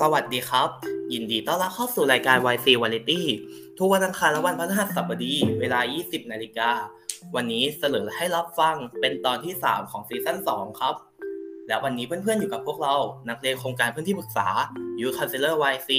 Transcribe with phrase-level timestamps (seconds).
[0.00, 0.68] สวัสดีครับ
[1.12, 3.20] ยินดีต้อนรับเข้าสู่รายการ YC Variety
[3.78, 6.70] ทุกวันอังคารและวันพฤหัสบดี เวลา 20 นาฬิกา
[7.34, 10.94] วันนี้เสนอให้รับฟังเป็นตอนที่ 3 ของซีซั่น 2 ครับ
[11.68, 12.94] และวันนี้เพื่อนๆ อยู่กับพวกเรา
[13.28, 14.48] นักเรียนโครงการพื้นที่ปรึกษา
[15.00, 15.90] ยูคันเซเลอร์ YC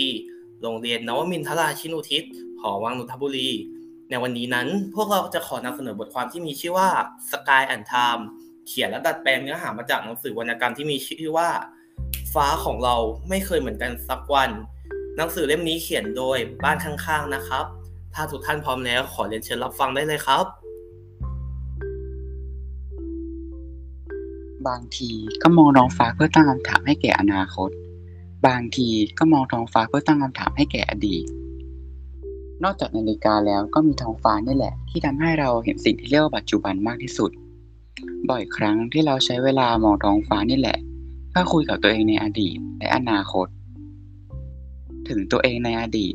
[0.62, 2.24] โรงเรียนนวมินทราชินูทิศ
[2.62, 3.50] หอวังนนทบุรี
[4.10, 6.90] ในวันนี้นั้นพวกเราจะขอนำเสนอบทความที่มีชื่อว่า
[7.32, 8.22] Sky and Time
[8.68, 11.50] เขียนและดัดแปลงเนื้อหามาจากหนังสือวรรณกรรมที่มีชื่อว่า
[12.34, 12.96] ฟ้าของเรา
[13.30, 14.50] ไม่เคยเหมือนกันสักวัน
[15.18, 17.66] หนังสือเล่มนี้เขียนโดยบ้านข้างๆนะครับ
[18.14, 20.46] ถ้าทุกท่านพร้อมแล้วขอเรียนเชิญรับฟังได้เลยครับ
[24.68, 25.12] บางที
[25.44, 27.70] ก็มองท้องฟ้าเพื่อตั้งคำถามให้แก่อนาคต
[28.48, 28.88] บางที
[29.20, 31.24] ก็มองท้องฟ้าเพื่อตั้งคำถามให้แก่อดีต
[32.64, 37.32] นอกจากนาฬิกาแล้วก็มีท้องฟ้านี่แหละ ที่ทำให้เราเห็นสิ่งที่เรียกว่าปัจจุบันมากที่สุด
[38.30, 40.78] บ่อยครั้งที่เราใช้เวลามองท้องฟ้านี่แหละ
[41.38, 43.48] เพื่อคุยกับตัวเองในอดีตและอนาคต
[45.10, 46.14] ถึงตัวเองในอดีต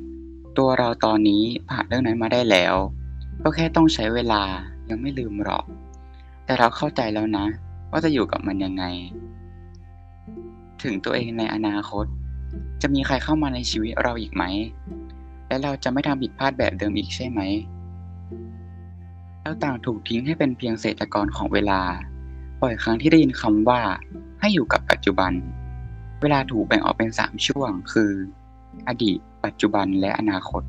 [0.58, 2.74] ตัวเราตอนนี้ผ่านเรื่องนั้นมาได้แล้ว
[3.42, 4.42] ก็แค่ต้องใช้เวลา
[4.90, 5.64] ยังไม่ลืมหรอก
[6.44, 7.46] แต่เราเข้าใจแล้วนะ
[7.90, 8.84] ว่าจะอยู่กับมันยังไง
[10.82, 12.04] ถึงตัวเองในอนาคต
[12.82, 14.44] จะมีใครเข้ามาในชีวิตเราอีกไหม
[15.48, 17.40] และเราจะไม่ทำผิดพลาดแบบเดิมอีกใช่ไหม
[19.42, 21.80] เราต่างถูกทิ้งให้เป็นเพียงเศษตะกอนของเวลา
[22.60, 23.80] บ่อยครั้งที่ได้ยินคำว่า
[24.44, 25.32] ให้อยู่กับปัจจุบัน
[26.20, 28.12] เวลาถูกแบ่งออกเป็นสามช่วง คือ
[28.88, 30.62] อดีต ปัจจุบันและอนาคต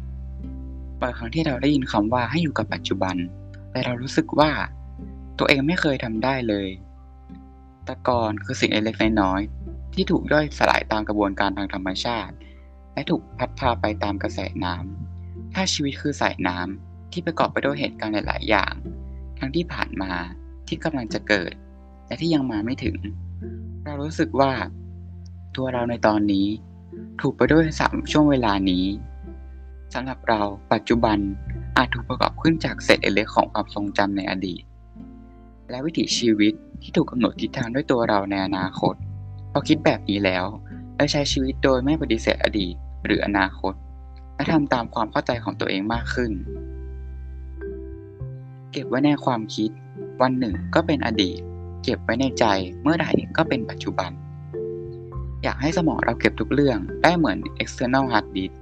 [1.02, 3.16] บ่อยครั้งที่เราได้ยินคำว่าให้อยู่กับปัจจุบัน
[3.72, 4.52] แต่เรารู้สึกว่า
[5.40, 6.68] ตัวเองไม่เคยทำได้เลย
[7.88, 12.36] ตะกอนคือสิ่งเล็กๆน้อยๆที่ถูกย่อยสลายตามกระบวนการทางธรรมชาติ
[12.94, 18.74] และถูกพัดพาไปตามกระแสน้ำถ้าชีวิตคือสายน้ำที่ประกอบไปด้วยเหตุการณ์หลายๆอย่าง
[19.40, 20.12] ทั้งที่ผ่านมา
[20.68, 21.54] ที่กำลังจะเกิด
[22.08, 22.98] และที่ยังมาไม่ถึง
[23.86, 24.52] เรารู้สึกว่า
[25.56, 26.48] ตัวเราในตอนนี้
[27.22, 28.86] ถูกไปด้วยสามช่วงเวลานี้
[29.94, 30.42] สำหรับเรา
[30.74, 31.18] ปัจจุบัน
[31.78, 34.64] อาจถูกประกอบขึ้นจากเศษเล็กๆของความทรงจำในอดีต
[35.70, 38.96] และวิถีชีวิตที่ถูกกำหนดทิศทางด้วยตัวเราในอนาคต
[39.52, 40.46] พอคิดแบบนี้แล้ว
[40.96, 43.74] และใช้ชีวิตโดยไม่ปฏิเสธอดีตหรืออนาคต
[44.36, 46.32] และทำตามความเข้าใจของตัวเองมากขึ้น
[48.72, 49.70] เก็บไว้ในความคิด
[50.22, 51.40] วันหนึ่งก็เป็นอดีต
[51.84, 52.46] เก็บไว้ในใจ
[52.82, 54.12] เมื่อไหร่ก็เป็นปัจจุบัน
[55.44, 58.54] อยากให้สมองเราเก็บทุกเรื่องได้เหมือน external hard disk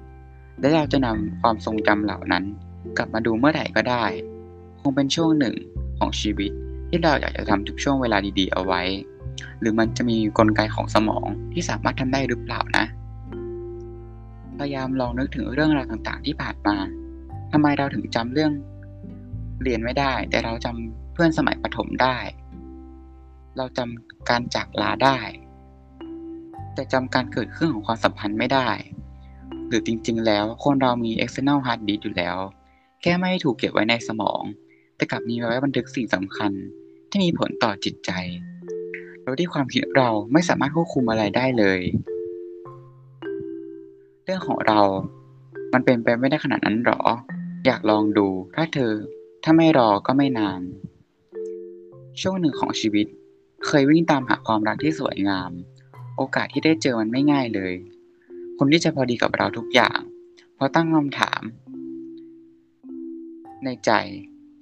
[0.60, 2.44] และเราจะนำความทรงจำเหล่านั้น
[2.98, 4.06] กลับมาดูเมื่อไหร่ก็ได้
[4.82, 5.56] คงเป็นช่วงหนึ่ง
[6.00, 6.52] ของชีวิต
[6.90, 8.82] ที่เราอยากจะทำทุกช่วงเวลาดีๆเอาไว้
[9.60, 12.86] หรือมันจะมีกลไกของสมองที่สามารถทำได้หรือเปล่านะ
[14.60, 16.76] พยายามลองนึกถึงเรื่องราวต่างๆ ที่ผ่านมา
[17.52, 18.52] ทำไมเราถึงจำเรื่อง
[19.64, 22.18] เรียนไม่ได้ แต่เราจำเพื่อนสมัยประถมได้
[23.58, 25.18] เราจำการจากลาได้
[26.74, 28.70] แต่จำการเกิดขึ้นของความสัมพันธ์ไม่ได้
[29.68, 32.38] หรือจริงๆ แล้วคนเรามี external hard disk อยู่แล้ว
[33.02, 34.42] แค่ไม่ถูกเก็บไว้ในสมอง
[34.96, 36.52] แต่กลับมีไว้บันทึกสิ่งสำคัญ
[37.10, 38.12] ที่มีผลต่อจิตใจ
[39.24, 41.80] โดยที่ความคิดเราไม่สามารถควบคุมอะไรได้เลย
[44.24, 44.82] เรื่องของเรา
[45.74, 47.02] มันเป็นไปไม่ได้ขนาดนั้นหรอ
[47.66, 48.94] อยากลองดู ถ้าเธอ
[49.44, 50.62] ถ้าไม่รอก็ไม่นาน
[52.22, 53.08] ช่วงหนึ่งของชีวิต
[53.66, 55.52] เคยวิ่งตามหาความรักที่สวยงาม
[56.18, 57.74] โอกาสที่ได้เจอมันไม่ง่ายเลย
[58.58, 60.00] คนที่จะพอดีกับเราทุกอย่าง
[60.56, 61.42] เพอตั้งคำถาม
[63.64, 63.92] ในใจ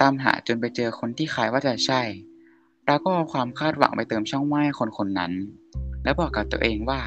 [0.01, 2.01] ตามหาจนไปเจอคนที่คล้ายว่าจะใช่
[2.85, 5.33] เราก็เอาความคาดหวังไปเติมช่องว่างคนคนนั้น
[6.03, 7.01] แล้วบอกกับตัวเองว่า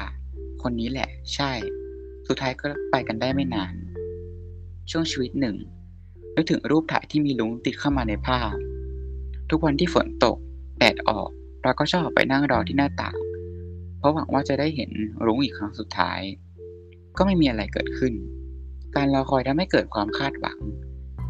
[0.63, 1.51] คนนี้แหละใช่
[2.27, 3.73] สุดท้ายก็ไปกันได้ไม่นาน
[4.91, 5.55] ช่วงชีวิตหนึ่ง
[6.35, 8.53] นึกถึงรูปถ่ายที่มีลุงติดเข้ามาในภาพ
[9.49, 10.37] ทุกวันที่ฝนตก
[10.77, 11.29] แดดออก
[11.63, 13.17] เราก็ชอบไปนั่งรอที่หน้าต่าง
[13.99, 14.91] เพราะหวังว่าจะได้เห็น
[15.25, 16.19] รุ้งอีกครั้งสุดท้าย
[17.17, 18.13] ก็ไม่มีอะไรเกิดขึ้น
[18.95, 20.57] การรอคอยทำให้เกิดความคาดหวัง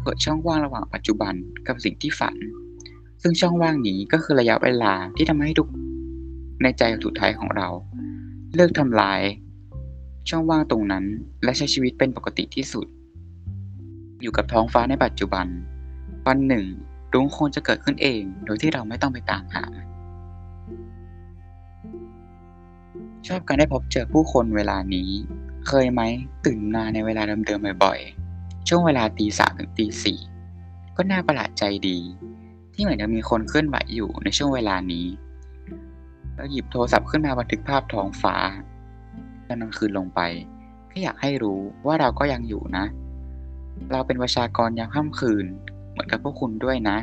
[0.02, 1.34] เกิดช่องว่างระหว่างปัจจุบัน
[1.66, 2.36] กับสิ่งที่ฝัน
[3.22, 5.68] ซึ่งช่องว่างนี้ก็คือระยะเวลาที่ทำให้ทุก
[6.62, 7.68] ในใจสุดท้ายของเรา
[8.54, 9.20] เลิกทำลาย
[10.30, 11.04] ช่องว่างตรงนั้น
[11.44, 12.86] และใช้ชีวิตเป็นปกติที่สุด
[14.20, 15.46] อยู่กับท้องฟ้าในปัจจุบัน
[16.26, 16.64] วันหนึ่ง
[17.14, 19.64] รุ้งคงจะเกิดขึ้นเอง โดยที่เราไม่ต้องไปตามหา
[23.28, 25.10] ชอบการได้พบเจอผู้คนเวลานี้
[25.68, 26.00] เคยไหม
[26.44, 30.18] ตื่นมาในเวลาเดิมๆบ่อยๆ ช่วงเวลาตีสามถึงตีสี่
[30.96, 31.98] ก็น่าประหลาดใจดี
[32.74, 35.06] ที่เหมือนจะมีคนเคลื่อนไหวอยู่ในช่วงเวลานี้
[36.34, 38.36] แล้วหยิบโทรศัพท์ขึ้นมาบันทึกภาพท้องฟ้า
[39.46, 40.20] ตอนกลางคืนลงไป
[40.88, 42.84] แค่อยากให้รู้ว่าเราก็ยังอยู่นะ
[43.92, 45.46] เราเป็นประชากรยามค่ำคืน
[45.90, 46.96] เหมือนกับพวกคุณด้วยนะ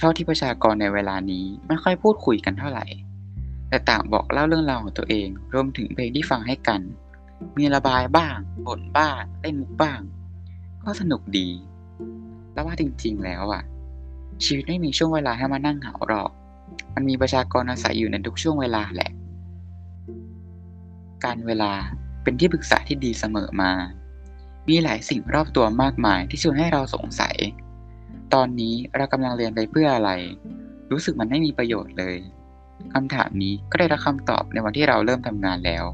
[0.00, 2.86] ชอบที่ประชากรในเวลานี้ไม่ค่อยพูดคุยกันเท่าไหร่
[3.72, 6.80] แต่ต่างบอกเล่าเรื่องราวของตัวเอง รวมถึงเพลงที่ฟังให้กัน
[7.58, 8.36] มีระบายบ้าง
[8.66, 10.00] บ่นบ้างเล่นมุกบ้าง
[10.84, 11.48] ก็สนุกดี
[12.52, 13.62] แล้วว่าจริง ๆ แล้วอะ
[14.44, 16.30] ชีวิตไม่มีช่วงเวลาให้มานั่งเหงาหรอก
[16.94, 19.10] มันมีประชากรอาศัยอยู่ในทุกช่วงเวลาแหละ
[21.24, 21.72] การเวลา
[22.22, 23.72] เป็นที่ปรึกษาที่ดีเสมอมา
[24.68, 27.36] มีหลายสิ่งรอบตัวมากมายที่ชวนให้เราสงสัย
[28.34, 30.10] ตอนนี้เรากำลังเรียนไปเพื่ออะไร
[30.90, 32.16] รู้สึกมันไม่มีประโยชน์เลย
[32.94, 35.84] คำถามนี้ก็ได้รับคำตอบในวันที่เราเริ่มทำงานแล้ว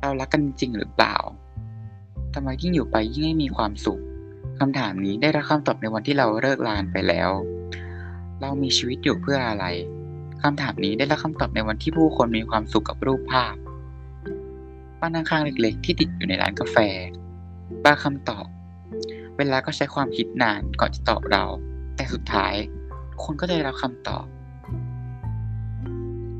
[0.00, 1.16] เรารักกันจริงหรือเปล่า
[2.34, 4.02] ทำไมยิ่งอยู่ไปยิ่งไม่มีความสุข
[4.58, 7.30] คำถามนี้ได้รับคำตอบในวันที่เราเลิกลานไปแล้ว
[8.40, 9.66] เรามีชีวิตอยู่เพื่ออะไร
[10.42, 13.54] คำถามนี้ได้รับคำตอบในวันที่ผู้คนมีความสุขกับรูปภาพ
[15.00, 16.76] บ้านข้างๆเล็ก ๆ ที่ติดอยู่ในร้านกาแฟ
[17.84, 18.46] บาคำตอบ
[19.36, 21.44] เวลาก็ใช้ความคิดนานก่อนจะตอบเรา
[21.96, 22.54] แต่สุดท้าย
[23.22, 24.26] คนก็ได้รับคำตอบ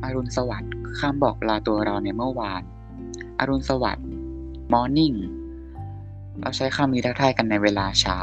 [0.04, 2.62] อรุณสวัสดิ์คือคำบอกลาตัวเราในเมื่อวาน
[3.38, 4.06] อรุณสวัสดิ์
[4.72, 5.16] morning
[6.40, 8.19] เราใช้คำนี้ทักทายกันในเวลาเช้า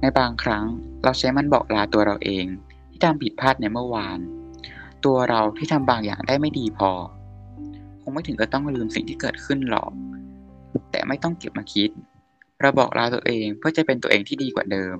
[0.00, 0.64] ในบางครั้ง
[1.04, 2.44] เราใช้มันบอกลาตัวเราเอง
[2.90, 4.18] ที่ทำผิดพลาดในเมื่อวาน
[5.04, 6.90] ตัวเราที่ทำบางอย่างได้ไม่ดีพอ
[8.00, 9.90] คงไม่ถึงกับต้องลืมสิ่งที่เกิดขึ้นหรอก
[10.90, 11.90] แต่ไม่ต้องเก็บมาคิด
[12.60, 14.96] เราบอกลาตัวเองเพื่อจะเป็นตัวเองที่ดีกว่าเดิม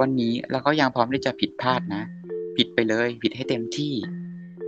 [0.00, 2.02] วันนี้เราก็ยังพร้อมที่จะผิดพลาดนะ
[2.56, 3.94] ผิดไปเลย ผิดให้เต็มที่